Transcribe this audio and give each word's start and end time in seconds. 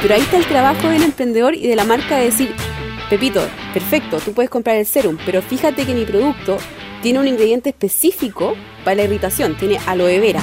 Pero 0.00 0.14
ahí 0.14 0.20
está 0.20 0.36
el 0.36 0.46
trabajo 0.46 0.88
del 0.88 1.02
emprendedor 1.02 1.54
y 1.54 1.66
de 1.66 1.74
la 1.74 1.84
marca 1.84 2.16
de 2.16 2.26
decir, 2.26 2.54
Pepito, 3.10 3.40
perfecto, 3.72 4.18
tú 4.20 4.32
puedes 4.32 4.50
comprar 4.50 4.76
el 4.76 4.86
serum, 4.86 5.18
pero 5.26 5.42
fíjate 5.42 5.84
que 5.84 5.94
mi 5.94 6.04
producto 6.04 6.58
tiene 7.02 7.18
un 7.18 7.26
ingrediente 7.26 7.70
específico 7.70 8.54
para 8.84 8.96
la 8.96 9.04
irritación, 9.04 9.56
tiene 9.56 9.78
aloe 9.86 10.20
vera. 10.20 10.40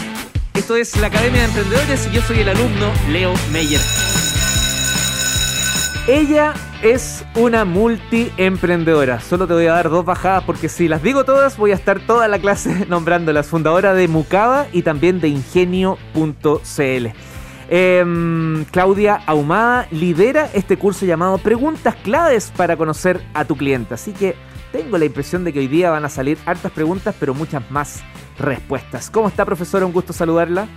Esto 0.55 0.75
es 0.75 0.99
la 0.99 1.07
Academia 1.07 1.41
de 1.41 1.47
Emprendedores 1.47 2.07
y 2.11 2.15
yo 2.15 2.21
soy 2.21 2.39
el 2.39 2.49
alumno 2.49 2.91
Leo 3.09 3.33
Meyer. 3.51 3.81
Ella 6.07 6.53
es 6.83 7.23
una 7.35 7.65
multiemprendedora. 7.65 9.19
Solo 9.21 9.47
te 9.47 9.53
voy 9.53 9.67
a 9.67 9.73
dar 9.73 9.89
dos 9.89 10.05
bajadas 10.05 10.43
porque 10.43 10.69
si 10.69 10.87
las 10.87 11.01
digo 11.01 11.23
todas 11.23 11.57
voy 11.57 11.71
a 11.71 11.75
estar 11.75 11.99
toda 12.05 12.27
la 12.27 12.39
clase 12.39 12.85
nombrándolas. 12.89 13.47
Fundadora 13.47 13.93
de 13.93 14.07
Mucaba 14.07 14.67
y 14.71 14.81
también 14.81 15.19
de 15.19 15.29
Ingenio.cl. 15.29 17.07
Em, 17.69 18.63
Claudia 18.65 19.21
Ahumada 19.25 19.87
lidera 19.91 20.49
este 20.53 20.77
curso 20.77 21.05
llamado 21.05 21.37
Preguntas 21.37 21.95
claves 21.95 22.51
para 22.55 22.77
conocer 22.77 23.21
a 23.33 23.45
tu 23.45 23.55
cliente. 23.55 23.93
Así 23.93 24.11
que 24.11 24.35
tengo 24.71 24.97
la 24.97 25.05
impresión 25.05 25.43
de 25.43 25.53
que 25.53 25.59
hoy 25.59 25.67
día 25.67 25.89
van 25.89 26.05
a 26.05 26.09
salir 26.09 26.37
hartas 26.45 26.71
preguntas, 26.71 27.15
pero 27.19 27.33
muchas 27.33 27.69
más 27.71 28.03
respuestas. 28.37 29.09
¿Cómo 29.09 29.27
está, 29.27 29.45
profesora? 29.45 29.85
Un 29.85 29.93
gusto 29.93 30.13
saludarla. 30.13 30.67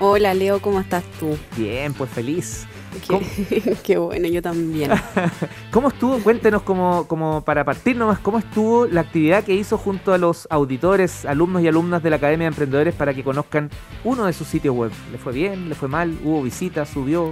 Hola, 0.00 0.34
Leo, 0.34 0.60
¿cómo 0.60 0.80
estás 0.80 1.04
tú? 1.20 1.38
Bien, 1.56 1.92
pues 1.94 2.10
feliz. 2.10 2.66
Qué, 3.84 3.98
bueno, 3.98 4.28
yo 4.28 4.42
también. 4.42 4.90
¿Cómo 5.70 5.88
estuvo? 5.88 6.18
Cuéntenos 6.18 6.62
como, 6.62 7.06
como 7.06 7.42
para 7.42 7.64
partir 7.64 7.96
nomás, 7.96 8.18
¿cómo 8.18 8.38
estuvo 8.38 8.86
la 8.86 9.02
actividad 9.02 9.44
que 9.44 9.54
hizo 9.54 9.78
junto 9.78 10.12
a 10.12 10.18
los 10.18 10.46
auditores, 10.50 11.24
alumnos 11.24 11.62
y 11.62 11.68
alumnas 11.68 12.02
de 12.02 12.10
la 12.10 12.16
Academia 12.16 12.44
de 12.44 12.48
Emprendedores 12.48 12.94
para 12.94 13.14
que 13.14 13.24
conozcan 13.24 13.70
uno 14.04 14.26
de 14.26 14.32
sus 14.32 14.46
sitios 14.48 14.74
web? 14.74 14.92
¿Le 15.10 15.18
fue 15.18 15.32
bien? 15.32 15.68
¿Le 15.68 15.74
fue 15.74 15.88
mal? 15.88 16.16
¿Hubo 16.22 16.42
visitas? 16.42 16.88
¿Subió? 16.88 17.30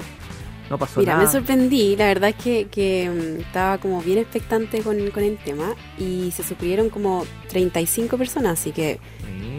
No 0.70 0.78
pasó 0.78 1.00
Mira, 1.00 1.14
nada. 1.14 1.24
me 1.24 1.32
sorprendí, 1.32 1.96
la 1.96 2.06
verdad 2.06 2.30
es 2.30 2.36
que, 2.36 2.68
que 2.68 3.10
mm, 3.10 3.40
estaba 3.40 3.78
como 3.78 4.00
bien 4.00 4.18
expectante 4.18 4.82
con, 4.82 5.10
con, 5.10 5.24
el 5.24 5.36
tema 5.38 5.74
y 5.98 6.30
se 6.30 6.44
suscribieron 6.44 6.90
como 6.90 7.26
35 7.48 8.16
personas, 8.16 8.60
así 8.60 8.70
que 8.70 9.00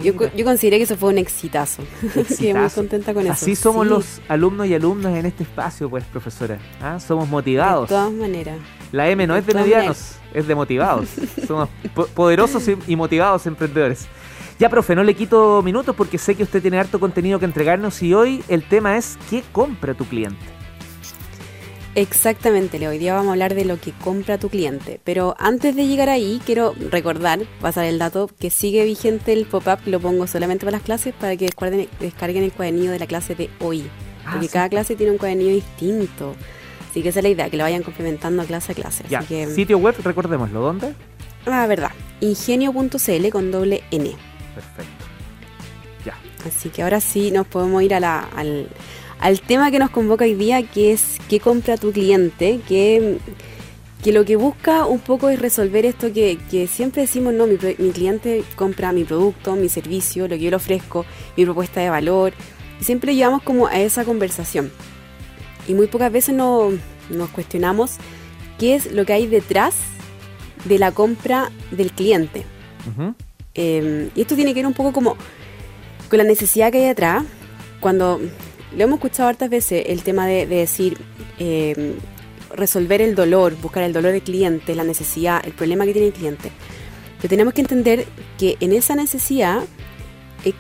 yo, 0.04 0.14
yo, 0.36 0.46
consideré 0.46 0.78
que 0.78 0.84
eso 0.84 0.98
fue 0.98 1.10
un 1.10 1.18
exitazo. 1.18 1.84
Estoy 2.16 2.54
muy 2.54 2.70
contenta 2.70 3.14
con 3.14 3.24
eso. 3.24 3.34
Así 3.34 3.56
somos 3.56 3.88
los 3.88 4.22
alumnos 4.28 4.68
y 4.68 4.74
alumnas 4.74 5.16
en 5.16 5.26
este 5.26 5.44
espacio, 5.44 5.90
pues, 5.90 6.04
profesora. 6.06 6.60
¿Ah? 6.82 7.00
Somos 7.00 7.28
motivados. 7.28 7.90
De 7.90 7.96
todas 7.96 8.12
maneras. 8.12 8.58
La 8.92 9.10
M 9.10 9.26
no 9.26 9.34
de 9.34 9.40
es 9.40 9.46
de 9.46 9.54
medianos, 9.54 10.16
es 10.34 10.48
de 10.48 10.56
motivados. 10.56 11.08
somos 11.48 11.70
poderosos 12.14 12.64
y 12.88 12.96
motivados 12.96 13.46
emprendedores. 13.48 14.08
Ya, 14.60 14.70
profe, 14.70 14.96
no 14.96 15.04
le 15.04 15.16
quito 15.16 15.62
minutos 15.64 15.96
porque 15.96 16.18
sé 16.18 16.36
que 16.36 16.44
usted 16.44 16.62
tiene 16.62 16.78
harto 16.78 17.00
contenido 17.00 17.40
que 17.40 17.46
entregarnos 17.46 18.04
y 18.04 18.14
hoy 18.14 18.44
el 18.48 18.64
tema 18.64 18.96
es 18.96 19.18
¿qué 19.30 19.44
compra 19.52 19.94
tu 19.96 20.06
cliente? 20.06 20.61
Exactamente, 21.94 22.80
Leo. 22.80 22.92
Hoy 22.92 23.00
día 23.00 23.14
vamos 23.14 23.30
a 23.30 23.32
hablar 23.34 23.54
de 23.54 23.66
lo 23.66 23.80
que 23.80 23.92
compra 23.92 24.38
tu 24.38 24.50
cliente. 24.50 25.02
Pero 25.04 25.36
antes 25.38 25.76
de 25.76 25.88
llegar 25.88 26.08
ahí, 26.08 26.42
quiero 26.46 26.74
recordar, 26.90 27.42
pasar 27.60 27.86
el 27.86 28.00
dato, 28.00 28.30
que 28.40 28.50
sigue 28.50 28.86
vigente 28.86 29.34
el 29.34 29.46
pop-up, 29.46 29.80
lo 29.86 30.00
pongo 30.00 30.26
solamente 30.26 30.66
para 30.66 30.78
las 30.78 30.86
clases, 30.86 31.14
para 31.14 31.36
que 31.36 31.46
descarguen, 31.46 31.90
descarguen 32.00 32.44
el 32.44 32.54
cuadernillo 32.54 32.92
de 32.92 33.00
la 33.00 33.08
clase 33.08 33.36
de 33.36 33.50
hoy. 33.60 33.84
Ah, 34.26 34.32
porque 34.34 34.48
sí. 34.48 34.54
cada 34.54 34.70
clase 34.70 34.96
tiene 34.96 35.12
un 35.12 35.18
cuadernillo 35.18 35.52
distinto. 35.52 36.36
Así 36.90 37.02
que 37.02 37.10
esa 37.10 37.20
es 37.20 37.24
la 37.24 37.30
idea, 37.30 37.50
que 37.50 37.58
lo 37.58 37.64
vayan 37.64 37.84
complementando 37.84 38.44
clase 38.46 38.72
a 38.72 38.76
clase. 38.76 39.04
Ya. 39.10 39.20
Así 39.20 39.28
que, 39.28 39.48
Sitio 39.48 39.78
web, 39.78 39.96
recordémoslo, 40.02 40.62
¿dónde? 40.62 40.94
Ah, 41.46 41.68
verdad. 41.68 41.92
Ingenio.cl 42.22 43.30
con 43.32 43.52
doble 43.52 43.84
N. 43.92 44.12
Perfecto. 44.56 45.06
Ya. 46.06 46.18
Así 46.46 46.70
que 46.70 46.84
ahora 46.84 47.02
sí 47.02 47.32
nos 47.32 47.48
podemos 47.48 47.84
ir 47.84 47.96
a 47.96 48.00
la, 48.00 48.30
al 48.36 48.70
al 49.22 49.40
tema 49.40 49.70
que 49.70 49.80
nos 49.80 49.92
convoca 49.92 50.26
hoy 50.26 50.34
día, 50.34 50.64
que 50.64 50.92
es 50.92 51.18
qué 51.30 51.40
compra 51.40 51.78
tu 51.78 51.92
cliente, 51.92 52.60
que, 52.68 53.20
que 54.04 54.12
lo 54.12 54.26
que 54.26 54.36
busca 54.36 54.88
un 54.88 55.00
poco 55.00 55.30
es 55.30 55.40
resolver 55.40 55.86
esto 55.86 56.12
que, 56.12 56.40
que 56.50 56.66
siempre 56.68 57.04
decimos, 57.04 57.34
no, 57.34 57.46
mi, 57.46 57.58
mi, 57.78 57.92
cliente 57.92 58.44
compra 58.56 58.92
mi 58.92 59.04
producto, 59.04 59.56
mi 59.56 59.70
servicio, 59.70 60.28
lo 60.28 60.36
que 60.36 60.42
yo 60.42 60.50
le 60.50 60.56
ofrezco, 60.56 61.06
mi 61.38 61.46
propuesta 61.46 61.80
de 61.80 61.92
valor, 61.92 62.34
y 62.82 62.84
siempre 62.84 63.16
llevamos 63.16 63.44
como 63.44 63.68
a 63.68 63.80
esa 63.80 64.04
conversación. 64.06 64.72
Y 65.68 65.76
muy 65.76 65.86
pocas 65.86 66.12
veces 66.12 66.34
no, 66.34 66.72
nos 67.12 67.30
cuestionamos 67.30 67.98
qué 68.58 68.74
es 68.74 68.92
lo 68.92 69.06
que 69.06 69.14
hay 69.14 69.28
detrás 69.28 69.76
de 70.66 70.80
la 70.80 70.92
compra 70.92 71.52
del 71.70 71.92
cliente. 71.92 72.44
Uh 72.88 73.02
-huh. 73.02 73.16
eh, 73.54 74.10
y 74.16 74.22
esto 74.22 74.34
tiene 74.36 74.52
que 74.52 74.62
ver 74.62 74.66
un 74.66 74.74
poco 74.74 74.92
como 74.92 75.16
con 76.10 76.18
la 76.18 76.24
necesidad 76.24 76.72
que 76.72 76.80
hay 76.80 76.88
detrás, 76.88 77.24
cuando 77.80 78.20
lo 78.76 78.84
hemos 78.84 78.98
escuchado 78.98 79.30
hartas 79.30 79.50
veces, 79.50 79.86
el 79.88 80.04
tema 80.04 80.28
de, 80.28 80.46
de 80.46 80.56
decir 80.58 80.98
eh, 81.40 81.96
resolver 82.54 83.02
el 83.02 83.16
dolor, 83.16 83.56
buscar 83.62 83.84
el 83.84 83.94
dolor 83.94 84.12
del 84.12 84.22
cliente, 84.22 84.76
la 84.76 84.84
necesidad, 84.84 85.42
el 85.46 85.54
problema 85.54 85.86
que 85.86 85.94
tiene 85.94 86.08
el 86.08 86.14
cliente. 86.14 86.52
Pero 87.18 87.30
tenemos 87.30 87.54
que 87.54 87.62
entender 87.62 88.06
que 88.38 88.58
en 88.60 88.74
esa 88.74 88.96
necesidad, 88.96 89.64
eh, 90.46 90.54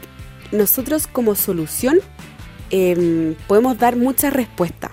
nosotros 0.51 1.07
como 1.07 1.35
solución 1.35 1.99
eh, 2.69 3.35
podemos 3.47 3.77
dar 3.77 3.95
muchas 3.95 4.33
respuestas. 4.33 4.91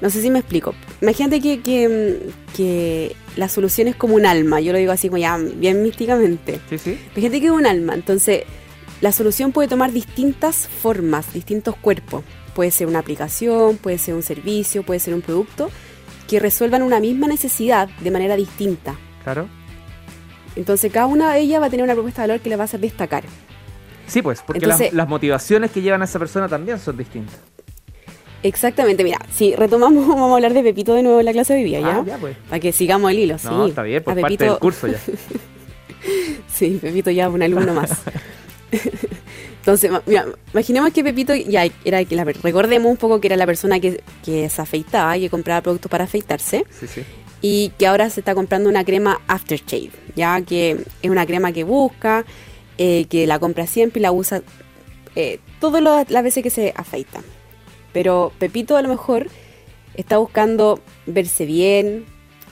No 0.00 0.08
sé 0.08 0.22
si 0.22 0.30
me 0.30 0.38
explico. 0.38 0.74
Imagínate 1.02 1.40
que, 1.40 1.60
que, 1.60 2.30
que, 2.56 3.16
la 3.36 3.48
solución 3.48 3.86
es 3.86 3.96
como 3.96 4.14
un 4.14 4.26
alma, 4.26 4.60
yo 4.60 4.72
lo 4.72 4.78
digo 4.78 4.92
así 4.92 5.08
como 5.08 5.18
ya 5.18 5.36
bien 5.36 5.82
místicamente. 5.82 6.58
Sí, 6.70 6.78
sí. 6.78 6.98
Imagínate 7.12 7.40
que 7.40 7.46
es 7.46 7.52
un 7.52 7.66
alma, 7.66 7.94
entonces 7.94 8.44
la 9.00 9.12
solución 9.12 9.52
puede 9.52 9.68
tomar 9.68 9.92
distintas 9.92 10.68
formas, 10.68 11.32
distintos 11.32 11.76
cuerpos. 11.76 12.24
Puede 12.54 12.70
ser 12.70 12.86
una 12.86 12.98
aplicación, 12.98 13.76
puede 13.76 13.98
ser 13.98 14.14
un 14.14 14.22
servicio, 14.22 14.82
puede 14.82 15.00
ser 15.00 15.14
un 15.14 15.22
producto 15.22 15.70
que 16.28 16.38
resuelvan 16.38 16.82
una 16.82 17.00
misma 17.00 17.26
necesidad 17.26 17.88
de 17.88 18.10
manera 18.10 18.36
distinta. 18.36 18.94
Claro. 19.24 19.48
Entonces 20.56 20.92
cada 20.92 21.06
una 21.06 21.32
de 21.32 21.40
ellas 21.40 21.62
va 21.62 21.66
a 21.66 21.70
tener 21.70 21.84
una 21.84 21.94
propuesta 21.94 22.22
de 22.22 22.28
valor 22.28 22.42
que 22.42 22.50
le 22.50 22.56
va 22.56 22.64
a 22.64 22.66
hacer 22.66 22.80
destacar. 22.80 23.24
Sí, 24.06 24.22
pues, 24.22 24.42
porque 24.44 24.58
Entonces, 24.58 24.88
las, 24.88 24.94
las, 24.94 25.08
motivaciones 25.08 25.70
que 25.70 25.80
llevan 25.80 26.02
a 26.02 26.04
esa 26.04 26.18
persona 26.18 26.48
también 26.48 26.80
son 26.80 26.96
distintas. 26.96 27.38
Exactamente, 28.42 29.04
mira, 29.04 29.18
si 29.32 29.54
retomamos, 29.54 30.06
vamos 30.08 30.32
a 30.32 30.34
hablar 30.34 30.52
de 30.52 30.62
Pepito 30.62 30.94
de 30.94 31.02
nuevo 31.02 31.20
en 31.20 31.26
la 31.26 31.32
clase 31.32 31.54
de 31.54 31.60
hoy 31.60 31.64
día, 31.64 31.80
¿ya? 31.80 31.98
Ah, 31.98 32.04
ya 32.04 32.18
pues. 32.18 32.36
Para 32.48 32.60
que 32.60 32.72
sigamos 32.72 33.10
el 33.10 33.18
hilo, 33.20 33.36
no, 33.44 33.64
sí. 33.64 33.70
está 33.70 33.82
bien, 33.82 34.02
por 34.02 34.20
parte 34.20 34.44
del 34.44 34.58
curso 34.58 34.88
ya. 34.88 34.98
sí, 36.48 36.78
Pepito 36.80 37.10
ya 37.10 37.28
un 37.28 37.42
alumno 37.42 37.72
más. 37.72 37.90
Entonces, 39.58 39.90
mira, 40.06 40.26
imaginemos 40.52 40.92
que 40.92 41.04
Pepito 41.04 41.34
ya 41.34 41.66
era 41.84 42.04
que 42.04 42.16
la, 42.16 42.24
recordemos 42.24 42.90
un 42.90 42.96
poco 42.96 43.20
que 43.20 43.28
era 43.28 43.36
la 43.36 43.46
persona 43.46 43.78
que, 43.80 44.02
que 44.24 44.48
se 44.48 44.62
afeitaba 44.62 45.16
y 45.16 45.22
que 45.22 45.30
compraba 45.30 45.60
productos 45.60 45.90
para 45.90 46.04
afeitarse. 46.04 46.64
Sí, 46.70 46.86
sí. 46.86 47.02
Y 47.42 47.72
que 47.78 47.86
ahora 47.86 48.10
se 48.10 48.20
está 48.20 48.34
comprando 48.34 48.68
una 48.68 48.84
crema 48.84 49.20
aftershave, 49.26 49.90
ya 50.14 50.40
que 50.42 50.84
es 51.02 51.10
una 51.10 51.26
crema 51.26 51.52
que 51.52 51.64
busca, 51.64 52.24
eh, 52.78 53.06
que 53.08 53.26
la 53.26 53.38
compra 53.38 53.66
siempre 53.66 54.00
y 54.00 54.02
la 54.02 54.12
usa 54.12 54.42
eh, 55.16 55.38
todas 55.60 55.82
las 56.10 56.22
veces 56.22 56.42
que 56.42 56.50
se 56.50 56.72
afeita. 56.76 57.22
Pero 57.92 58.32
Pepito 58.38 58.76
a 58.76 58.82
lo 58.82 58.88
mejor 58.88 59.26
está 59.94 60.18
buscando 60.18 60.80
verse 61.06 61.44
bien, 61.46 62.04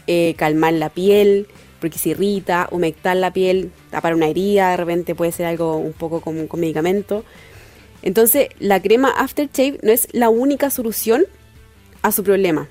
eh, 0.07 0.35
calmar 0.37 0.73
la 0.75 0.91
piel, 0.91 1.47
porque 1.81 1.99
se 1.99 2.11
irrita, 2.11 2.69
humectar 2.71 3.17
la 3.17 3.33
piel, 3.33 3.71
tapar 3.91 4.15
una 4.15 4.27
herida, 4.27 4.71
de 4.71 4.77
repente 4.77 5.15
puede 5.15 5.33
ser 5.33 5.47
algo 5.47 5.77
un 5.77 5.93
poco 5.93 6.21
con, 6.21 6.47
con 6.47 6.61
medicamento. 6.61 7.25
Entonces, 8.03 8.49
la 8.59 8.81
crema 8.81 9.11
Aftershave 9.11 9.79
no 9.83 9.93
es 9.93 10.09
la 10.13 10.29
única 10.29 10.71
solución 10.71 11.25
a 12.03 12.13
su 12.13 12.23
problema. 12.25 12.69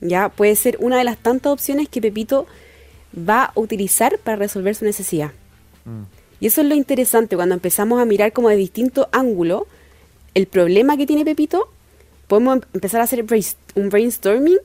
Ya 0.00 0.28
puede 0.28 0.56
ser 0.56 0.76
una 0.80 0.98
de 0.98 1.04
las 1.04 1.18
tantas 1.18 1.52
opciones 1.52 1.88
que 1.88 2.00
Pepito 2.00 2.46
va 3.16 3.44
a 3.44 3.52
utilizar 3.54 4.18
para 4.18 4.36
resolver 4.36 4.74
su 4.74 4.84
necesidad. 4.84 5.32
Mm. 5.84 6.02
Y 6.40 6.46
eso 6.46 6.60
es 6.60 6.66
lo 6.66 6.74
interesante 6.74 7.36
cuando 7.36 7.54
empezamos 7.54 8.00
a 8.00 8.04
mirar 8.04 8.32
como 8.32 8.50
de 8.50 8.56
distinto 8.56 9.08
ángulo 9.12 9.66
el 10.34 10.46
problema 10.46 10.98
que 10.98 11.06
tiene 11.06 11.24
Pepito, 11.24 11.70
podemos 12.26 12.58
empezar 12.74 13.00
a 13.00 13.04
hacer 13.04 13.24
un 13.74 13.88
brainstorming 13.88 14.58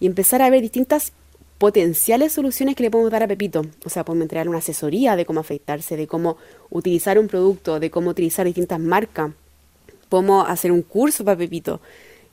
y 0.00 0.06
empezar 0.06 0.42
a 0.42 0.50
ver 0.50 0.62
distintas 0.62 1.12
potenciales 1.62 2.32
soluciones 2.32 2.74
que 2.74 2.82
le 2.82 2.90
podemos 2.90 3.12
dar 3.12 3.22
a 3.22 3.28
Pepito. 3.28 3.64
O 3.84 3.88
sea, 3.88 4.04
podemos 4.04 4.24
entregar 4.24 4.48
una 4.48 4.58
asesoría 4.58 5.14
de 5.14 5.24
cómo 5.24 5.38
afeitarse, 5.38 5.96
de 5.96 6.08
cómo 6.08 6.36
utilizar 6.70 7.20
un 7.20 7.28
producto, 7.28 7.78
de 7.78 7.88
cómo 7.88 8.10
utilizar 8.10 8.44
distintas 8.44 8.80
marcas. 8.80 9.30
Podemos 10.08 10.50
hacer 10.50 10.72
un 10.72 10.82
curso 10.82 11.24
para 11.24 11.38
Pepito. 11.38 11.80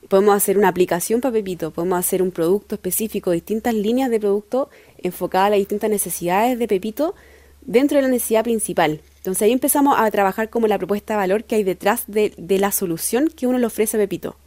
Podemos 0.08 0.36
hacer 0.36 0.58
una 0.58 0.68
aplicación 0.68 1.22
para 1.22 1.34
Pepito. 1.34 1.70
Podemos 1.70 2.00
hacer 2.00 2.24
un 2.24 2.32
producto 2.32 2.74
específico, 2.74 3.30
distintas 3.30 3.76
líneas 3.76 4.10
de 4.10 4.20
producto 4.20 4.72
enfocadas 4.98 5.46
a 5.46 5.50
las 5.52 5.60
distintas 5.60 5.92
necesidades 5.92 6.58
de 6.58 6.68
Pepito 6.68 7.14
dentro 7.62 7.98
de 7.98 8.02
la 8.02 8.08
necesidad 8.08 8.44
principal. 8.44 9.00
Entonces 9.18 9.44
ahí 9.44 9.52
empezamos 9.52 9.94
a 10.00 10.10
trabajar 10.10 10.50
como 10.50 10.66
la 10.66 10.80
propuesta 10.80 11.14
de 11.14 11.18
valor 11.18 11.44
que 11.44 11.54
hay 11.54 11.64
detrás 11.64 12.06
de, 12.08 12.34
de 12.36 12.58
la 12.58 12.72
solución 12.72 13.30
que 13.30 13.46
uno 13.46 13.60
le 13.60 13.68
ofrece 13.68 13.96
a 13.98 14.00
Pepito. 14.00 14.38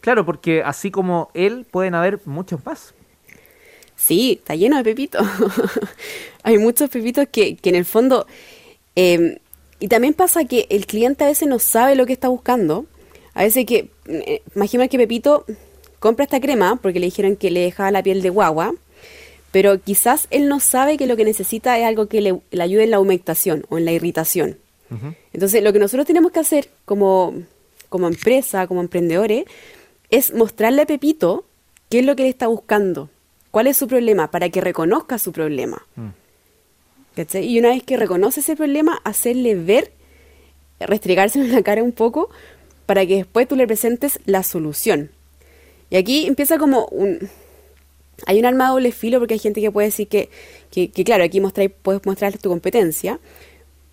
Claro, 0.00 0.26
porque 0.26 0.64
así 0.64 0.90
como 0.90 1.30
él, 1.34 1.68
pueden 1.70 1.94
haber 1.94 2.20
muchos 2.24 2.66
más. 2.66 2.94
Sí, 3.98 4.38
está 4.38 4.54
lleno 4.54 4.76
de 4.76 4.84
pepitos. 4.84 5.26
Hay 6.44 6.56
muchos 6.56 6.88
pepitos 6.88 7.26
que, 7.30 7.56
que 7.56 7.68
en 7.68 7.74
el 7.74 7.84
fondo... 7.84 8.26
Eh, 8.96 9.40
y 9.80 9.88
también 9.88 10.14
pasa 10.14 10.44
que 10.44 10.66
el 10.70 10.86
cliente 10.86 11.24
a 11.24 11.26
veces 11.26 11.48
no 11.48 11.58
sabe 11.58 11.96
lo 11.96 12.06
que 12.06 12.12
está 12.12 12.28
buscando. 12.28 12.86
A 13.34 13.42
veces 13.42 13.66
que... 13.66 13.90
Eh, 14.06 14.42
imagina 14.54 14.86
que 14.88 14.98
Pepito 14.98 15.44
compra 15.98 16.24
esta 16.24 16.40
crema 16.40 16.76
porque 16.80 17.00
le 17.00 17.06
dijeron 17.06 17.34
que 17.34 17.50
le 17.50 17.60
dejaba 17.60 17.90
la 17.90 18.02
piel 18.02 18.22
de 18.22 18.30
guagua, 18.30 18.72
pero 19.50 19.80
quizás 19.80 20.28
él 20.30 20.48
no 20.48 20.60
sabe 20.60 20.96
que 20.96 21.08
lo 21.08 21.16
que 21.16 21.24
necesita 21.24 21.76
es 21.76 21.84
algo 21.84 22.06
que 22.06 22.20
le, 22.20 22.40
ayude 22.60 22.84
en 22.84 22.92
la 22.92 23.00
humectación 23.00 23.66
o 23.68 23.78
en 23.78 23.84
la 23.84 23.92
irritación. 23.92 24.58
Entonces, 25.34 25.62
lo 25.62 25.72
que 25.74 25.78
nosotros 25.78 26.06
tenemos 26.06 26.32
que 26.32 26.40
hacer 26.40 26.70
como, 26.86 27.34
como 27.90 28.08
empresa, 28.08 28.66
como 28.66 28.80
emprendedores, 28.80 29.44
es 30.08 30.32
mostrarle 30.32 30.82
a 30.82 30.86
Pepito 30.86 31.44
qué 31.90 31.98
es 31.98 32.06
lo 32.06 32.16
que 32.16 32.22
él 32.22 32.30
está 32.30 32.46
buscando, 32.46 33.10
cuál 33.50 33.66
es 33.66 33.76
su 33.76 33.88
problema, 33.88 34.30
para 34.30 34.48
que 34.48 34.60
reconozca 34.60 35.18
su 35.18 35.32
problema. 35.32 35.86
Mm. 35.96 36.08
Y 37.42 37.58
una 37.58 37.70
vez 37.70 37.82
que 37.82 37.96
reconoce 37.96 38.40
ese 38.40 38.54
problema, 38.54 39.00
hacerle 39.04 39.56
ver, 39.56 39.92
restregarse 40.78 41.40
en 41.40 41.52
la 41.52 41.62
cara 41.62 41.82
un 41.82 41.92
poco, 41.92 42.30
para 42.86 43.04
que 43.06 43.16
después 43.16 43.48
tú 43.48 43.56
le 43.56 43.66
presentes 43.66 44.20
la 44.24 44.42
solución. 44.42 45.10
Y 45.90 45.96
aquí 45.96 46.26
empieza 46.26 46.58
como 46.58 46.86
un, 46.86 47.28
hay 48.26 48.38
un 48.38 48.46
arma 48.46 48.66
de 48.66 48.70
doble 48.70 48.92
filo 48.92 49.18
porque 49.18 49.34
hay 49.34 49.40
gente 49.40 49.60
que 49.60 49.70
puede 49.70 49.88
decir 49.88 50.08
que, 50.08 50.28
que, 50.70 51.04
claro, 51.04 51.24
aquí 51.24 51.40
puedes 51.82 52.04
mostrar 52.04 52.36
tu 52.38 52.48
competencia, 52.48 53.18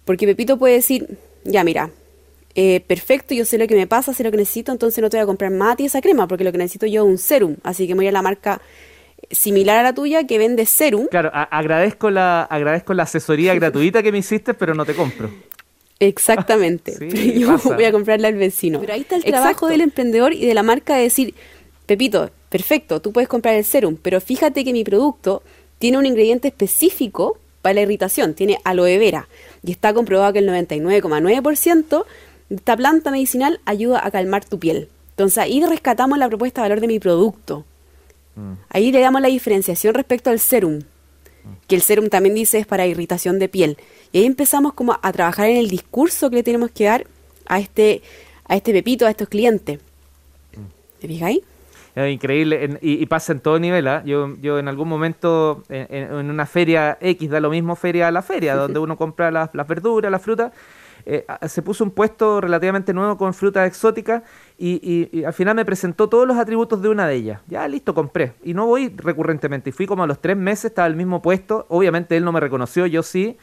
porque 0.03 0.25
Pepito 0.25 0.57
puede 0.57 0.75
decir, 0.75 1.17
ya 1.43 1.63
mira, 1.63 1.91
eh, 2.53 2.79
perfecto, 2.81 3.33
yo 3.33 3.45
sé 3.45 3.57
lo 3.57 3.67
que 3.67 3.75
me 3.75 3.87
pasa, 3.87 4.13
sé 4.13 4.23
lo 4.23 4.31
que 4.31 4.37
necesito, 4.37 4.71
entonces 4.71 5.01
no 5.01 5.09
te 5.09 5.17
voy 5.17 5.23
a 5.23 5.27
comprar 5.27 5.51
más 5.51 5.73
a 5.73 5.75
ti 5.77 5.85
esa 5.85 6.01
crema, 6.01 6.27
porque 6.27 6.43
lo 6.43 6.51
que 6.51 6.57
necesito 6.57 6.85
yo 6.85 7.03
es 7.03 7.09
un 7.09 7.17
serum, 7.17 7.57
así 7.63 7.87
que 7.87 7.93
voy 7.93 8.07
a 8.07 8.11
la 8.11 8.21
marca 8.21 8.61
similar 9.31 9.77
a 9.77 9.83
la 9.83 9.93
tuya 9.93 10.25
que 10.25 10.37
vende 10.37 10.65
serum. 10.65 11.07
Claro, 11.07 11.31
agradezco, 11.33 12.09
la, 12.09 12.43
agradezco 12.43 12.93
la 12.93 13.03
asesoría 13.03 13.53
gratuita 13.55 14.03
que 14.03 14.11
me 14.11 14.19
hiciste, 14.19 14.53
pero 14.53 14.73
no 14.73 14.85
te 14.85 14.93
compro. 14.93 15.29
Exactamente. 15.99 16.97
yo 17.39 17.57
voy 17.57 17.85
a 17.85 17.91
comprarle 17.91 18.27
al 18.27 18.35
vecino. 18.35 18.79
Pero 18.79 18.93
ahí 18.93 19.01
está 19.01 19.15
el 19.15 19.23
trabajo 19.23 19.67
del 19.67 19.81
emprendedor 19.81 20.33
y 20.33 20.45
de 20.45 20.53
la 20.53 20.63
marca 20.63 20.95
de 20.95 21.03
decir, 21.03 21.33
Pepito, 21.85 22.31
perfecto, 22.49 23.01
tú 23.01 23.11
puedes 23.11 23.29
comprar 23.29 23.55
el 23.55 23.63
serum, 23.63 23.97
pero 24.01 24.19
fíjate 24.19 24.63
que 24.63 24.73
mi 24.73 24.83
producto 24.83 25.43
tiene 25.77 25.97
un 25.97 26.05
ingrediente 26.05 26.47
específico 26.47 27.37
para 27.61 27.75
la 27.75 27.81
irritación, 27.81 28.33
tiene 28.33 28.59
aloe 28.63 28.97
vera, 28.97 29.27
y 29.63 29.71
está 29.71 29.93
comprobado 29.93 30.33
que 30.33 30.39
el 30.39 30.49
99,9% 30.49 32.05
de 32.49 32.55
esta 32.55 32.77
planta 32.77 33.11
medicinal 33.11 33.59
ayuda 33.65 34.05
a 34.05 34.11
calmar 34.11 34.45
tu 34.45 34.59
piel. 34.59 34.89
Entonces 35.11 35.37
ahí 35.37 35.63
rescatamos 35.65 36.17
la 36.17 36.27
propuesta 36.27 36.61
de 36.61 36.69
valor 36.69 36.81
de 36.81 36.87
mi 36.87 36.99
producto. 36.99 37.65
Mm. 38.35 38.53
Ahí 38.69 38.91
le 38.91 38.99
damos 38.99 39.21
la 39.21 39.27
diferenciación 39.27 39.93
respecto 39.93 40.29
al 40.29 40.39
serum, 40.39 40.81
que 41.67 41.75
el 41.75 41.81
serum 41.81 42.09
también 42.09 42.35
dice 42.35 42.59
es 42.59 42.67
para 42.67 42.85
irritación 42.85 43.39
de 43.39 43.49
piel. 43.49 43.77
Y 44.11 44.19
ahí 44.19 44.25
empezamos 44.25 44.73
como 44.73 44.97
a 45.01 45.11
trabajar 45.11 45.49
en 45.49 45.57
el 45.57 45.69
discurso 45.69 46.29
que 46.29 46.37
le 46.37 46.43
tenemos 46.43 46.71
que 46.71 46.85
dar 46.85 47.07
a 47.45 47.59
este, 47.59 48.01
a 48.47 48.55
este 48.55 48.71
pepito, 48.71 49.05
a 49.05 49.09
estos 49.09 49.29
clientes. 49.29 49.79
¿Te 50.99 51.07
fijas 51.07 51.27
ahí? 51.27 51.43
Es 51.95 52.13
increíble 52.13 52.77
y, 52.81 53.05
pasa 53.05 53.31
en 53.31 53.39
todo 53.39 53.57
nivel. 53.57 53.87
¿ah? 53.87 54.03
Yo, 54.05 54.35
yo 54.41 54.59
en 54.59 54.67
algún 54.67 54.89
momento 54.89 55.63
en, 55.69 56.29
una 56.29 56.45
feria 56.45 56.97
X, 56.99 57.29
da 57.29 57.39
lo 57.39 57.49
mismo 57.49 57.75
feria 57.77 58.09
a 58.09 58.11
la 58.11 58.21
feria, 58.21 58.55
donde 58.55 58.79
uno 58.79 58.97
compra 58.97 59.31
las, 59.31 59.49
verduras, 59.67 60.11
las 60.11 60.21
frutas, 60.21 60.51
eh, 61.05 61.25
se 61.47 61.61
puso 61.61 61.83
un 61.83 61.91
puesto 61.91 62.41
relativamente 62.41 62.93
nuevo 62.93 63.17
con 63.17 63.33
frutas 63.33 63.67
exóticas 63.67 64.23
y, 64.57 65.23
al 65.25 65.33
final 65.33 65.55
me 65.55 65.65
presentó 65.65 66.09
todos 66.09 66.27
los 66.27 66.37
atributos 66.37 66.81
de 66.81 66.89
una 66.89 67.07
de 67.07 67.15
ellas. 67.15 67.41
Ya 67.47 67.67
listo, 67.67 67.93
compré. 67.93 68.33
Y 68.43 68.53
no 68.53 68.65
voy 68.65 68.93
recurrentemente. 68.95 69.69
Y 69.69 69.73
fui 69.73 69.85
como 69.85 70.03
a 70.03 70.07
los 70.07 70.19
tres 70.19 70.37
meses, 70.37 70.65
estaba 70.65 70.87
el 70.87 70.95
mismo 70.95 71.21
puesto. 71.21 71.65
Obviamente 71.69 72.17
él 72.17 72.23
no 72.23 72.31
me 72.31 72.39
reconoció, 72.39 72.85
yo 72.85 73.03
sí 73.03 73.37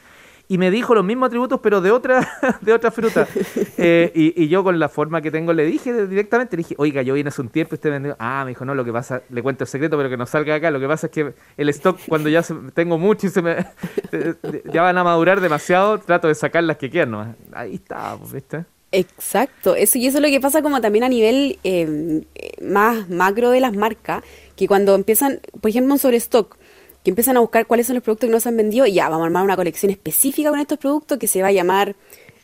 y 0.49 0.59
me 0.59 0.71
dijo 0.71 0.95
los 0.95 1.05
mismos 1.05 1.29
atributos, 1.29 1.61
pero 1.63 1.81
de 1.81 1.91
otra, 1.91 2.29
de 2.61 2.73
otra 2.73 2.91
fruta. 2.91 3.27
Eh, 3.85 4.13
y, 4.15 4.47
yo 4.47 4.63
con 4.63 4.79
la 4.79 4.89
forma 4.89 5.21
que 5.23 5.33
tengo 5.33 5.53
le 5.53 5.65
dije 5.65 6.07
directamente, 6.07 6.57
le 6.57 6.63
dije, 6.63 6.77
oiga, 6.79 7.03
yo 7.03 7.15
vine 7.15 7.29
hace 7.29 7.41
un 7.41 7.49
tiempo 7.49 7.75
y 7.75 7.77
usted 7.77 7.91
me 7.91 7.99
dijo, 7.99 8.17
ah, 8.21 8.43
me 8.45 8.51
dijo, 8.51 8.65
no, 8.65 8.77
lo 8.77 8.85
que 8.85 8.93
pasa, 8.93 9.23
le 9.29 9.43
cuento 9.43 9.65
el 9.65 9.69
secreto, 9.69 9.97
pero 9.97 10.09
que 10.09 10.17
no 10.17 10.25
salga 10.25 10.55
acá, 10.55 10.71
lo 10.71 10.79
que 10.79 10.87
pasa 10.87 11.09
es 11.09 11.13
que 11.13 11.35
el 11.57 11.69
stock, 11.71 11.99
cuando 12.07 12.29
ya 12.29 12.45
tengo 12.75 12.97
mucho 12.99 13.27
y 13.27 13.31
se 13.31 13.43
me, 13.43 13.67
ya 14.73 14.83
van 14.83 14.99
a 14.99 15.03
madurar 15.03 15.41
demasiado, 15.41 15.99
trato 15.99 16.29
de 16.29 16.37
sacar 16.37 16.63
las 16.63 16.77
que 16.77 16.91
quieran. 16.91 17.37
Ahí 17.53 17.75
está, 17.75 18.17
pues, 18.19 18.33
¿viste? 18.33 18.65
Exacto, 18.93 19.75
eso 19.75 19.97
y 19.97 20.07
eso 20.07 20.19
es 20.19 20.23
lo 20.23 20.29
que 20.29 20.39
pasa 20.39 20.61
como 20.61 20.83
también 20.83 21.03
a 21.03 21.09
nivel 21.09 21.59
eh, 21.65 22.25
más 22.61 23.09
macro 23.09 23.51
de 23.51 23.61
las 23.61 23.75
marcas, 23.75 24.23
que 24.55 24.69
cuando 24.69 24.95
empiezan, 24.95 25.41
por 25.61 25.71
ejemplo, 25.71 25.97
sobre 25.97 26.19
stock, 26.19 26.57
que 27.03 27.11
empiezan 27.11 27.37
a 27.37 27.41
buscar 27.41 27.67
cuáles 27.67 27.87
son 27.87 27.95
los 27.95 28.05
productos 28.05 28.29
que 28.29 28.33
no 28.33 28.41
se 28.41 28.49
han 28.49 28.57
vendido 28.57 28.87
y 28.87 28.93
ya, 28.93 29.09
vamos 29.09 29.25
a 29.25 29.27
armar 29.27 29.43
una 29.43 29.57
colección 29.57 29.91
específica 29.91 30.51
con 30.51 30.61
estos 30.61 30.79
productos 30.79 31.19
que 31.19 31.27
se 31.27 31.43
va 31.43 31.49
a 31.49 31.53
llamar, 31.53 31.97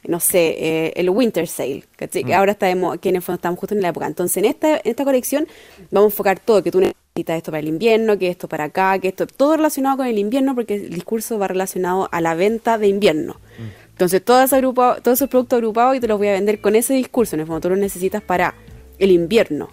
no 0.07 0.21
sé, 0.21 0.57
eh, 0.59 0.93
el 0.97 1.11
Winter 1.11 1.47
Sale, 1.47 1.85
que 1.97 2.25
mm. 2.25 2.33
ahora 2.33 2.53
está 2.53 2.67
que 2.99 3.09
en 3.09 3.17
el 3.17 3.23
fondo 3.23 3.37
estamos 3.37 3.59
justo 3.59 3.75
en 3.75 3.83
la 3.83 3.89
época. 3.89 4.07
Entonces, 4.07 4.37
en 4.39 4.47
esta, 4.47 4.77
en 4.77 4.83
esta 4.85 5.05
colección 5.05 5.47
vamos 5.91 6.11
a 6.11 6.15
enfocar 6.15 6.41
todo, 6.41 6.63
que 6.63 6.71
tú 6.71 6.81
necesitas 6.81 7.37
esto 7.37 7.53
para 7.53 7.61
el 7.61 7.69
invierno, 7.69 8.19
que 8.19 8.29
esto 8.29 8.49
para 8.49 8.65
acá, 8.65 8.99
que 8.99 9.09
esto, 9.09 9.27
todo 9.27 9.57
relacionado 9.57 9.99
con 9.99 10.07
el 10.07 10.19
invierno, 10.19 10.55
porque 10.55 10.75
el 10.75 10.91
discurso 10.91 11.39
va 11.39 11.49
relacionado 11.49 12.09
a 12.11 12.21
la 12.21 12.35
venta 12.35 12.79
de 12.79 12.89
invierno. 12.89 13.35
Mm. 13.59 13.89
Entonces, 13.91 14.25
todo 14.25 14.43
ese 14.43 14.61
todos 14.63 15.01
esos 15.07 15.29
productos 15.29 15.57
agrupados 15.57 15.97
y 15.97 16.01
te 16.01 16.09
los 16.09 16.19
voy 16.19 16.29
a 16.29 16.33
vender 16.33 16.61
con 16.61 16.77
ese 16.77 16.95
discurso, 16.95 17.37
en 17.37 17.41
el 17.41 17.47
fondo 17.47 17.61
tú 17.61 17.71
los 17.71 17.79
necesitas 17.79 18.23
para 18.23 18.55
el 18.99 19.11
invierno. 19.11 19.71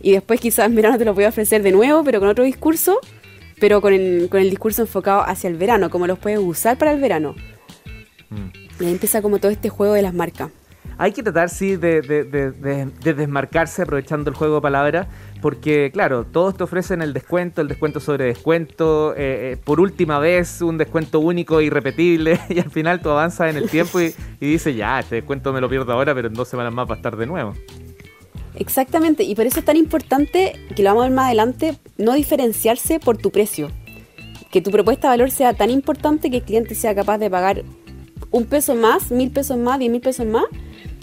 Y 0.00 0.12
después 0.12 0.40
quizás 0.40 0.66
en 0.70 0.74
verano 0.74 0.98
te 0.98 1.04
los 1.04 1.14
voy 1.14 1.24
a 1.24 1.28
ofrecer 1.28 1.62
de 1.62 1.72
nuevo, 1.72 2.04
pero 2.04 2.20
con 2.20 2.28
otro 2.28 2.44
discurso 2.44 3.00
pero 3.60 3.80
con 3.80 3.92
el, 3.92 4.28
con 4.30 4.40
el 4.40 4.50
discurso 4.50 4.82
enfocado 4.82 5.22
hacia 5.22 5.48
el 5.48 5.56
verano, 5.56 5.90
como 5.90 6.06
los 6.06 6.18
puedes 6.18 6.38
usar 6.38 6.78
para 6.78 6.92
el 6.92 7.00
verano. 7.00 7.34
Mm. 8.30 8.82
Y 8.82 8.84
ahí 8.84 8.92
empieza 8.92 9.22
como 9.22 9.38
todo 9.38 9.50
este 9.50 9.68
juego 9.68 9.94
de 9.94 10.02
las 10.02 10.14
marcas. 10.14 10.50
Hay 10.98 11.12
que 11.12 11.22
tratar, 11.22 11.50
sí, 11.50 11.76
de, 11.76 12.00
desmarcarse 13.02 13.82
aprovechando 13.82 14.30
el 14.30 14.36
juego 14.36 14.56
de 14.56 14.60
palabras, 14.62 15.06
porque, 15.42 15.90
claro, 15.92 16.24
todos 16.24 16.56
te 16.56 16.64
ofrecen 16.64 17.02
el 17.02 17.12
descuento, 17.12 17.60
el 17.60 17.68
descuento 17.68 18.00
sobre 18.00 18.24
descuento, 18.24 19.12
eh, 19.14 19.52
eh, 19.52 19.56
por 19.62 19.78
última 19.78 20.18
vez 20.18 20.62
un 20.62 20.78
descuento 20.78 21.20
único 21.20 21.60
e 21.60 21.64
irrepetible, 21.64 22.40
y 22.48 22.60
al 22.60 22.70
final 22.70 23.00
tú 23.00 23.10
avanzas 23.10 23.50
en 23.50 23.58
el 23.58 23.68
tiempo 23.68 24.00
y, 24.00 24.14
y 24.40 24.52
dices, 24.52 24.74
ya, 24.74 25.00
este 25.00 25.16
descuento 25.16 25.52
me 25.52 25.60
lo 25.60 25.68
pierdo 25.68 25.92
ahora, 25.92 26.14
pero 26.14 26.28
en 26.28 26.34
dos 26.34 26.48
semanas 26.48 26.72
más 26.72 26.88
va 26.88 26.94
a 26.94 26.96
estar 26.96 27.14
de 27.16 27.26
nuevo. 27.26 27.52
Exactamente, 28.54 29.22
y 29.22 29.34
por 29.34 29.44
eso 29.44 29.58
es 29.58 29.66
tan 29.66 29.76
importante, 29.76 30.54
que 30.74 30.82
lo 30.82 30.90
vamos 30.90 31.04
a 31.04 31.08
ver 31.08 31.14
más 31.14 31.26
adelante, 31.26 31.78
no 31.98 32.14
diferenciarse 32.14 33.00
por 33.00 33.16
tu 33.16 33.30
precio. 33.30 33.70
Que 34.50 34.60
tu 34.60 34.70
propuesta 34.70 35.08
de 35.08 35.12
valor 35.12 35.30
sea 35.30 35.54
tan 35.54 35.70
importante 35.70 36.30
que 36.30 36.38
el 36.38 36.42
cliente 36.42 36.74
sea 36.74 36.94
capaz 36.94 37.18
de 37.18 37.30
pagar 37.30 37.64
un 38.30 38.44
peso 38.44 38.74
más, 38.74 39.10
mil 39.10 39.30
pesos 39.30 39.58
más, 39.58 39.78
diez 39.78 39.90
mil 39.90 40.00
pesos 40.00 40.26
más, 40.26 40.44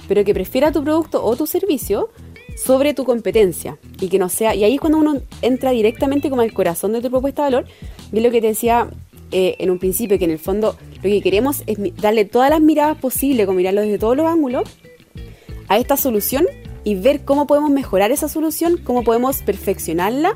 pero 0.07 0.24
que 0.24 0.34
prefiera 0.34 0.72
tu 0.72 0.84
producto 0.84 1.24
o 1.24 1.36
tu 1.36 1.45
servicio 1.45 2.10
sobre 2.56 2.94
tu 2.94 3.04
competencia. 3.04 3.78
Y 4.00 4.10
que 4.10 4.19
no 4.19 4.30
sea. 4.30 4.56
Y 4.56 4.63
ahí 4.63 4.75
es 4.75 4.81
cuando 4.81 5.00
uno 5.00 5.22
entra 5.42 5.71
directamente 5.71 6.30
como 6.30 6.42
al 6.42 6.54
corazón 6.54 6.94
de 6.94 7.02
tu 7.02 7.09
propuesta 7.09 7.45
de 7.45 7.56
valor. 7.56 7.69
Y 8.12 8.18
es 8.18 8.23
lo 8.23 8.31
que 8.31 8.42
te 8.42 8.47
decía 8.47 8.90
eh, 9.31 9.56
en 9.59 9.71
un 9.71 9.80
principio, 9.80 10.19
que 10.19 10.26
en 10.26 10.31
el 10.31 10.40
fondo 10.40 10.76
lo 10.97 11.02
que 11.02 11.21
queremos 11.21 11.64
es 11.66 11.78
darle 11.95 12.26
todas 12.26 12.50
las 12.50 12.62
miradas 12.62 12.97
posibles, 12.97 13.45
como 13.45 13.57
mirarlo 13.57 13.81
desde 13.81 13.97
todos 13.97 14.16
los 14.16 14.28
ángulos, 14.28 14.64
a 15.68 15.78
esta 15.78 15.97
solución 15.97 16.45
y 16.83 16.95
ver 16.95 17.23
cómo 17.26 17.47
podemos 17.47 17.71
mejorar 17.71 18.12
esa 18.12 18.28
solución, 18.28 18.80
cómo 18.83 19.04
podemos 19.04 19.42
perfeccionarla 19.42 20.33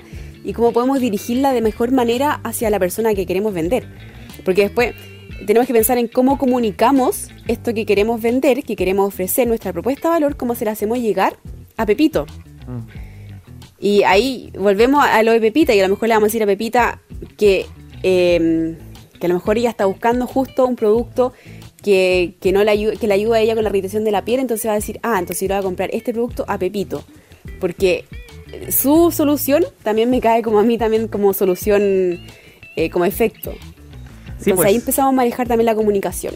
y 0.48 0.54
cómo 0.54 0.72
podemos 0.72 1.02
dirigirla 1.02 1.52
de 1.52 1.62
mejor 1.62 1.92
manera 1.92 2.40
hacia 2.46 2.70
la 2.70 2.80
persona 2.80 3.14
que 3.14 3.26
queremos 3.26 3.54
vender. 3.54 3.86
Porque 4.46 4.62
después 4.62 4.96
tenemos 5.46 5.68
que 5.68 5.74
pensar 5.74 5.98
en 5.98 6.08
cómo 6.08 6.38
comunicamos 6.38 7.28
esto 7.50 7.74
que 7.74 7.86
queremos 7.86 8.22
vender, 8.22 8.64
que 8.64 8.78
queremos 8.78 9.10
ofrecer, 9.10 9.46
nuestra 9.46 9.74
propuesta 9.74 10.08
de 10.08 10.14
valor, 10.14 10.38
cómo 10.38 10.56
se 10.56 10.64
la 10.64 10.72
hacemos 10.72 11.00
llegar 11.00 11.38
a 11.76 11.86
Pepito. 11.86 12.26
Mm. 12.66 12.88
Y 13.78 14.04
ahí 14.04 14.54
volvemos 14.58 15.04
a 15.04 15.22
lo 15.22 15.34
de 15.34 15.42
Pepita 15.42 15.76
y 15.76 15.82
a 15.82 15.84
lo 15.84 15.96
mejor 15.96 16.08
le 16.08 16.14
vamos 16.16 16.28
a 16.28 16.30
decir 16.30 16.44
a 16.44 16.46
Pepita 16.46 17.02
que, 17.38 17.66
eh, 18.04 18.78
que 19.20 19.26
a 19.26 19.28
lo 19.28 19.36
mejor 19.36 19.58
ella 19.58 19.70
está 19.70 19.86
buscando 19.86 20.28
justo 20.28 20.66
un 20.66 20.78
producto 20.78 21.34
que, 21.84 22.36
que, 22.40 22.54
no 22.54 22.64
le 22.64 22.98
que 22.98 23.08
le 23.08 23.14
ayuda 23.14 23.36
a 23.36 23.42
ella 23.42 23.54
con 23.54 23.66
la 23.66 23.70
irritación 23.70 24.06
de 24.06 24.12
la 24.12 24.24
piel, 24.24 24.40
entonces 24.40 24.66
va 24.66 24.72
a 24.72 24.76
decir, 24.76 24.98
ah, 25.04 25.20
entonces 25.20 25.42
yo 25.42 25.54
voy 25.54 25.60
a 25.60 25.62
comprar 25.62 25.90
este 25.92 26.14
producto 26.14 26.46
a 26.48 26.58
Pepito. 26.58 27.04
Porque 27.60 28.06
su 28.70 29.12
solución 29.12 29.64
también 29.84 30.10
me 30.10 30.22
cae 30.22 30.42
como 30.42 30.60
a 30.60 30.64
mí 30.64 30.78
también 30.78 31.08
como 31.08 31.34
solución, 31.34 31.82
eh, 32.76 32.90
como 32.92 33.06
efecto. 33.06 33.54
entonces 34.40 34.48
ahí 34.48 34.56
pues. 34.56 34.76
empezamos 34.76 35.14
a 35.14 35.16
manejar 35.16 35.48
también 35.48 35.66
la 35.66 35.76
comunicación. 35.76 36.36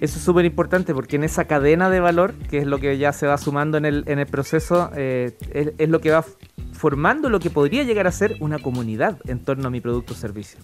Eso 0.00 0.16
es 0.18 0.24
súper 0.24 0.46
importante 0.46 0.94
porque 0.94 1.16
en 1.16 1.24
esa 1.24 1.44
cadena 1.44 1.90
de 1.90 2.00
valor, 2.00 2.34
que 2.48 2.58
es 2.58 2.66
lo 2.66 2.78
que 2.78 2.96
ya 2.96 3.12
se 3.12 3.26
va 3.26 3.36
sumando 3.36 3.76
en 3.76 3.84
el, 3.84 4.04
en 4.06 4.18
el 4.18 4.26
proceso, 4.26 4.90
eh, 4.96 5.36
es, 5.52 5.72
es, 5.76 5.88
lo 5.90 6.00
que 6.00 6.10
va 6.10 6.24
formando 6.72 7.28
lo 7.28 7.38
que 7.38 7.50
podría 7.50 7.82
llegar 7.82 8.06
a 8.06 8.12
ser 8.12 8.36
una 8.40 8.58
comunidad 8.58 9.18
en 9.26 9.40
torno 9.40 9.68
a 9.68 9.70
mi 9.70 9.82
producto 9.82 10.14
o 10.14 10.16
servicio. 10.16 10.58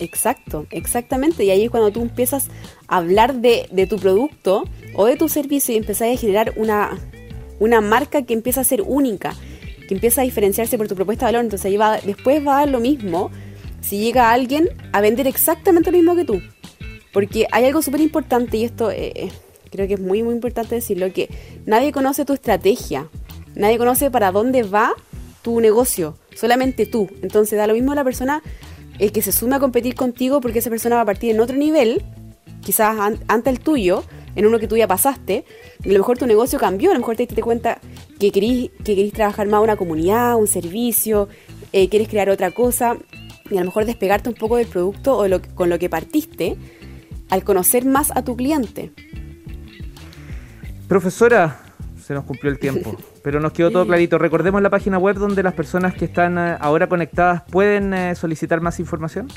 Exacto, 0.00 0.66
exactamente. 0.70 1.44
Y 1.44 1.50
ahí 1.50 1.64
es 1.64 1.70
cuando 1.70 1.90
tú 1.90 2.02
empiezas 2.02 2.48
a 2.88 2.98
hablar 2.98 3.34
de, 3.36 3.86
tu 3.88 3.98
producto 3.98 4.64
o 4.94 5.06
de 5.06 5.16
tu 5.16 5.28
servicio 5.28 5.74
y 5.74 5.78
empezás 5.78 6.12
a 6.12 6.16
generar 6.16 6.52
una, 6.56 6.98
una 7.58 7.80
marca 7.80 8.22
que 8.22 8.34
empieza 8.34 8.60
a 8.60 8.64
ser 8.64 8.82
única, 8.82 9.34
que 9.86 9.94
empieza 9.94 10.20
a 10.20 10.24
diferenciarse 10.24 10.76
por 10.78 10.88
tu 10.88 10.94
propuesta 10.94 11.26
de 11.26 11.32
valor. 11.32 11.44
Entonces 11.44 11.66
ahí 11.66 11.76
va, 11.76 11.98
después 11.98 12.46
va 12.46 12.56
a 12.56 12.60
dar 12.60 12.68
lo 12.68 12.80
mismo 12.80 13.30
si 13.80 13.98
llega 13.98 14.32
alguien 14.32 14.68
a 14.92 15.00
vender 15.00 15.26
exactamente 15.26 15.90
lo 15.90 15.98
mismo 15.98 16.16
que 16.16 16.24
tú. 16.24 16.42
Porque 17.12 17.46
hay 17.52 17.64
algo 17.64 17.82
súper 17.82 18.00
importante 18.00 18.56
y 18.56 18.64
esto 18.64 18.90
eh, 18.90 19.12
eh, 19.14 19.32
creo 19.70 19.86
que 19.86 19.94
es 19.94 20.00
muy, 20.00 20.22
muy 20.22 20.34
importante 20.34 20.74
decirlo, 20.74 21.12
que 21.12 21.28
nadie 21.64 21.92
conoce 21.92 22.24
tu 22.24 22.32
estrategia, 22.32 23.08
nadie 23.54 23.78
conoce 23.78 24.10
para 24.10 24.32
dónde 24.32 24.62
va 24.62 24.94
tu 25.42 25.60
negocio, 25.60 26.16
solamente 26.34 26.86
tú. 26.86 27.08
Entonces 27.22 27.56
da 27.58 27.66
lo 27.66 27.74
mismo 27.74 27.92
a 27.92 27.94
la 27.94 28.04
persona 28.04 28.42
el 28.98 29.12
que 29.12 29.22
se 29.22 29.32
sume 29.32 29.56
a 29.56 29.60
competir 29.60 29.94
contigo 29.94 30.40
porque 30.40 30.58
esa 30.58 30.70
persona 30.70 30.96
va 30.96 31.02
a 31.02 31.06
partir 31.06 31.30
en 31.30 31.40
otro 31.40 31.56
nivel, 31.56 32.02
quizás 32.62 32.96
ante 33.28 33.50
el 33.50 33.60
tuyo, 33.60 34.02
en 34.36 34.46
uno 34.46 34.58
que 34.58 34.68
tú 34.68 34.76
ya 34.76 34.86
pasaste, 34.86 35.44
y 35.82 35.90
a 35.90 35.92
lo 35.92 35.98
mejor 35.98 36.18
tu 36.18 36.26
negocio 36.26 36.58
cambió, 36.58 36.90
a 36.90 36.94
lo 36.94 37.00
mejor 37.00 37.16
te 37.16 37.26
diste 37.26 37.42
cuenta 37.42 37.80
que 38.20 38.30
querís, 38.30 38.70
que 38.84 38.94
querís 38.94 39.12
trabajar 39.12 39.48
más 39.48 39.62
una 39.62 39.76
comunidad, 39.76 40.36
un 40.36 40.46
servicio, 40.46 41.28
eh, 41.72 41.88
quieres 41.88 42.08
crear 42.08 42.30
otra 42.30 42.52
cosa, 42.52 42.96
y 43.50 43.56
a 43.56 43.60
lo 43.60 43.66
mejor 43.66 43.84
despegarte 43.84 44.28
un 44.28 44.34
poco 44.34 44.56
del 44.56 44.66
producto 44.66 45.18
o 45.18 45.26
con 45.54 45.70
lo 45.70 45.78
que 45.78 45.88
partiste 45.88 46.56
al 47.30 47.44
conocer 47.44 47.84
más 47.84 48.12
a 48.14 48.22
tu 48.22 48.36
cliente. 48.36 48.92
Profesora, 50.88 51.60
se 52.00 52.14
nos 52.14 52.24
cumplió 52.24 52.52
el 52.52 52.58
tiempo, 52.58 52.96
pero 53.22 53.40
nos 53.40 53.52
quedó 53.52 53.70
todo 53.70 53.86
clarito. 53.86 54.18
Recordemos 54.18 54.62
la 54.62 54.70
página 54.70 54.98
web 54.98 55.16
donde 55.16 55.42
las 55.42 55.54
personas 55.54 55.94
que 55.94 56.04
están 56.04 56.38
eh, 56.38 56.56
ahora 56.60 56.88
conectadas 56.88 57.42
pueden 57.50 57.92
eh, 57.94 58.14
solicitar 58.14 58.60
más 58.60 58.78
información. 58.78 59.28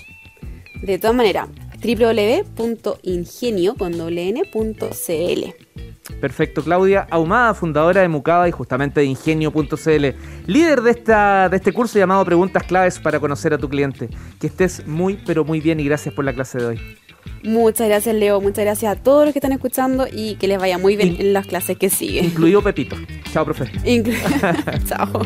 De 0.81 0.97
todas 0.99 1.15
maneras, 1.15 1.49
www.ingenio.cl. 1.81 2.89
Perfecto, 6.19 6.63
Claudia 6.63 7.07
Ahumada, 7.09 7.53
fundadora 7.53 8.01
de 8.01 8.07
Mucaba 8.09 8.49
y 8.49 8.51
justamente 8.51 8.99
de 8.99 9.05
Ingenio.cl, 9.05 10.05
líder 10.47 10.81
de, 10.81 10.91
esta, 10.91 11.47
de 11.49 11.57
este 11.57 11.71
curso 11.71 11.97
llamado 11.97 12.25
Preguntas 12.25 12.63
Claves 12.63 12.99
para 12.99 13.19
conocer 13.19 13.53
a 13.53 13.57
tu 13.57 13.69
cliente. 13.69 14.09
Que 14.39 14.47
estés 14.47 14.85
muy, 14.85 15.19
pero 15.25 15.45
muy 15.45 15.61
bien 15.61 15.79
y 15.79 15.85
gracias 15.85 16.13
por 16.13 16.25
la 16.25 16.33
clase 16.33 16.57
de 16.57 16.65
hoy. 16.65 16.79
Muchas 17.43 17.87
gracias, 17.87 18.15
Leo. 18.15 18.41
Muchas 18.41 18.65
gracias 18.65 18.97
a 18.97 19.01
todos 19.01 19.25
los 19.25 19.33
que 19.33 19.39
están 19.39 19.53
escuchando 19.53 20.07
y 20.11 20.35
que 20.35 20.47
les 20.47 20.59
vaya 20.59 20.77
muy 20.77 20.95
bien 20.95 21.15
en 21.19 21.33
las 21.33 21.47
clases 21.47 21.77
que 21.77 21.89
siguen. 21.89 22.25
Incluido 22.25 22.61
Pepito. 22.61 22.97
Chao, 23.31 23.45
profe. 23.45 23.71
Chao. 24.87 25.21